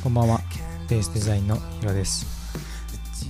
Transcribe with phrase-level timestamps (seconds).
[0.00, 0.40] こんばんは。
[0.88, 2.24] ベースデザインのヒロです。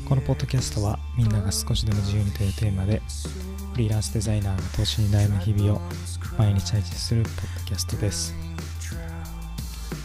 [0.07, 3.01] このポッドキャストはみんなが少しでも自由にというテーマで
[3.73, 5.81] フリーランスデザイナーが投資に悩む日々を
[6.37, 8.35] 毎日配信するポッドキャストです。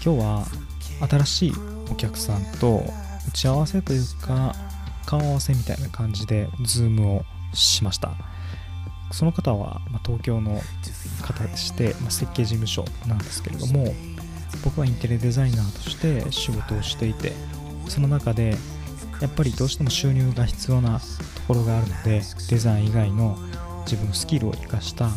[0.01, 0.45] 今日は
[1.01, 1.53] 新しい
[1.91, 2.81] お客さんと
[3.27, 4.55] 打ち合わせというか
[5.05, 8.13] 顔合わせみたいな感じでズームをしました。
[9.11, 10.59] その方は、東京の
[11.21, 13.93] 方でして、設計事務所なんですけれども
[14.63, 17.33] 僕はインテリデザイナーとして仕事をしていて
[17.87, 18.55] その中で
[19.21, 21.05] やっぱりどうしても収入が必要なと
[21.47, 23.37] ころがあるのでデザイン以外の
[23.85, 25.09] 自分のスキルを生かした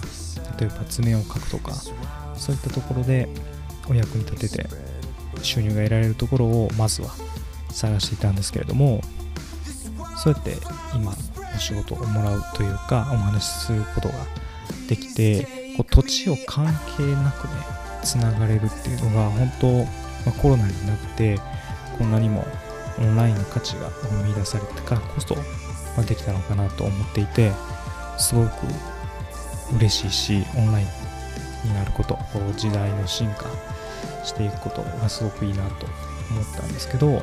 [0.59, 1.73] 例えば図面を描くとか
[2.37, 3.29] そういったところで
[3.89, 4.69] お役に立てて
[5.43, 7.11] 収入が得られるところをまずは
[7.71, 9.01] 探していたんですけれども
[10.17, 10.57] そうやって
[10.95, 11.13] 今
[11.55, 14.15] お仕事をもらうというかお話しすることが
[14.89, 16.67] できてこう土地を関
[16.97, 19.85] 係なくねつながれるっていうのが本当、ま
[20.29, 21.39] あ、コロナになって
[21.99, 22.47] こんなにも
[22.99, 25.43] オンラインの価値が生み出されてからこそ、ま
[25.99, 27.53] あ、できたのかなと思っていて
[28.17, 28.51] すごく
[29.77, 30.87] 嬉しいしオンライン
[31.69, 32.17] になること
[32.57, 33.47] 時代の進化
[34.25, 35.87] していくことがすごくいいなと
[36.31, 37.21] 思ったんですけど、ま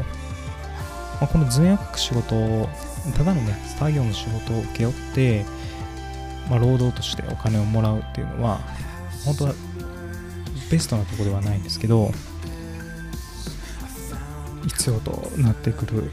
[1.22, 2.70] あ、この図面を描く仕事を
[3.18, 5.46] ただのね作業の仕事を請け負って、
[6.50, 8.60] まあ、労働としてお金をもらうっていうのは
[9.26, 9.54] 本当は
[10.72, 12.12] ベストなとこではないんですけど
[14.66, 16.10] 必要となってくる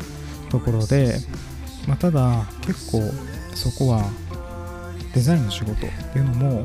[0.50, 1.14] ところで、
[1.86, 3.02] まあ、ただ結構
[3.54, 4.04] そこは
[5.14, 5.76] デザインの仕事っ
[6.12, 6.64] ていうのも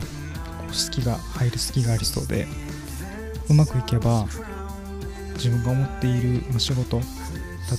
[0.72, 2.48] 隙が入る隙がありそうで
[3.50, 4.26] うまくいけば
[5.36, 7.00] 自分が思っている仕事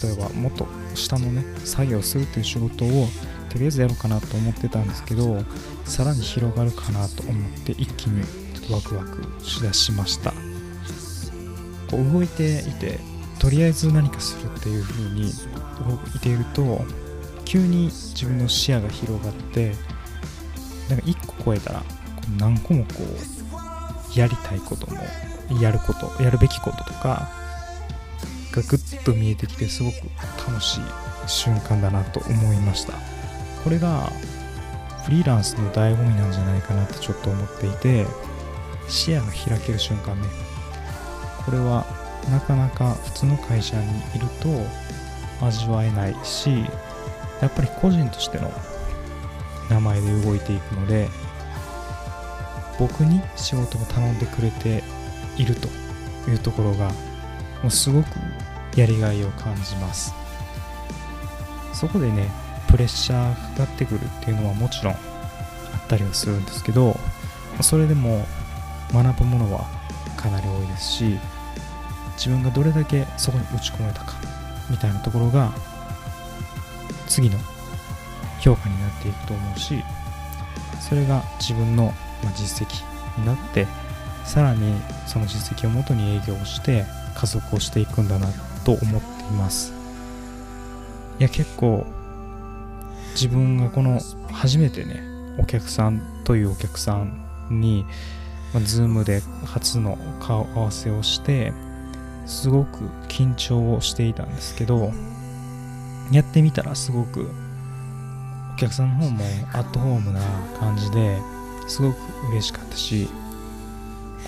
[0.03, 3.07] 例えばもっと下のね作業するっていう仕事を
[3.51, 5.43] とりあえずやろうかなと思ってたんですけど
[5.85, 8.23] さらに広がるかなと思って一気に
[8.73, 10.33] ワクワクしだしました。
[11.91, 12.99] こう動いていて
[13.39, 15.31] とりあえず何かするっていう風に
[15.87, 16.85] 動いていると
[17.45, 19.73] 急に自分の視野が広がって
[20.89, 21.83] なんか1個超えたら
[22.39, 22.91] 何個もこ
[24.15, 24.99] うやりたいことも
[25.61, 27.31] やることやるべきこととか
[28.53, 29.97] がぐっと見えてきてすごく
[30.49, 30.81] 楽しい
[31.29, 32.95] 瞬間だなと思いました。
[33.63, 34.11] これが
[35.05, 38.07] フリーランスの醍醐味なんじゃないかなってちょっと思っていて
[38.89, 40.29] 視野が開ける瞬間ね。
[41.45, 41.87] これは
[42.31, 44.49] なかなか普通の会社にいると
[45.45, 46.65] 味わえないし
[47.41, 48.51] やっぱり個人としての
[49.71, 51.09] 名前で動いていくので
[52.79, 54.83] 僕に仕事を頼んでくれて
[55.37, 55.69] いると
[56.29, 56.91] いうところが
[57.63, 58.07] もうすごく
[58.75, 60.13] やりがいを感じます。
[61.73, 62.31] そこでね
[62.69, 66.99] プレッシャーかかってくるっていうのはもちろんあったりはするんですけど
[67.61, 68.27] それでも
[68.93, 69.67] 学ぶものは
[70.17, 71.19] かなり多いですし
[72.17, 74.15] 自分がどれだけそこに打ち込めたか
[74.71, 75.53] みたいなところが
[77.07, 77.39] 次の
[78.41, 79.83] 評価になっていくと思うし
[80.81, 81.93] それが自分の
[82.37, 82.85] 実績
[83.19, 83.67] になって
[84.25, 84.75] さらに
[85.07, 88.29] その実績をもとに営業をして加速をしていくんだな
[88.65, 89.73] と思っています。
[91.19, 91.87] いや結構
[93.13, 95.01] 自分がこの初めてね
[95.39, 97.87] お客さんというお客さんに
[98.55, 101.53] まあ、Zoom で初の顔合わせをして
[102.27, 104.93] すごく緊張をしていたんですけど
[106.11, 107.31] やってみたらすごく
[108.55, 110.21] お客さんの方もアットホームな
[110.59, 111.19] 感じで
[111.69, 111.97] すごく
[112.31, 113.09] 嬉しかったし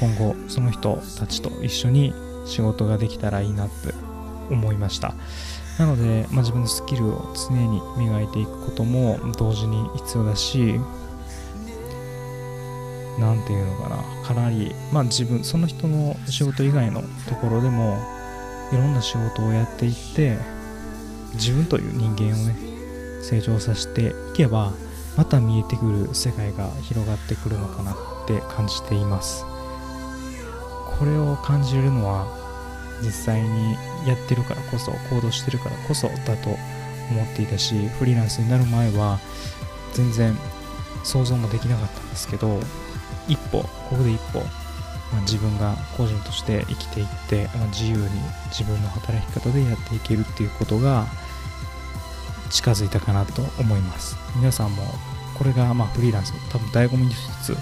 [0.00, 2.12] 今後その人たちと一緒に
[2.46, 3.94] 仕事ができたらいいなって
[4.50, 5.14] 思いました。
[5.78, 10.80] なので、まあ、自分のスキルを常に磨いていくことも同時に必要だし
[13.18, 14.24] 何て言うのかな。
[14.24, 17.98] かなりまあ自分その人の仕事以外のところでも
[18.72, 20.36] いろんな仕事をやっていって
[21.34, 22.56] 自分という人間をね
[23.22, 24.72] 成長させていけば
[25.16, 27.96] また見えてくる世界が広がってくるのかなっ
[28.26, 29.44] て感じています。
[30.98, 32.26] これを感じるのは
[33.02, 33.74] 実際に
[34.06, 36.50] やってるからこそ行動してるからこそだと
[37.10, 39.20] 思っていたしフリーランスになる前は
[39.94, 40.36] 全然
[41.04, 42.60] 想像もできなかったんですけど
[43.28, 44.40] 一歩ここで一歩、
[45.12, 48.04] まあ、自分が個人として生きていって、まあ、自由に
[48.50, 51.06] 自分の働き方でやっていけるっていうことが
[52.50, 54.82] 近づいたかなと思います皆さんも
[55.36, 57.56] これがまあフリーランス多分醍醐味の一つ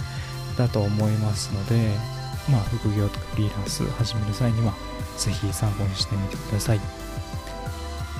[0.57, 1.91] だと思いますので
[2.51, 4.73] まあ副業とかフリーランス始める際には
[5.19, 7.07] ぜひ参考にしてみてください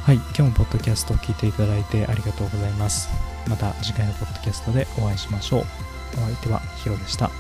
[0.07, 3.09] はい、今日もポッドキャストを聞いていただいてありがとうございます。
[3.49, 5.96] また次回のポッドキャストでお会いしましょう。
[6.19, 7.31] お相手はヒロでした。